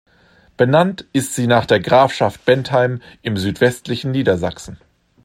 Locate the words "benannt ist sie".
0.57-1.45